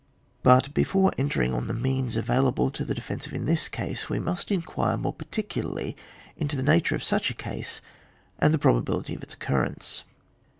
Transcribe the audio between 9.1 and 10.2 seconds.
of its occurrence.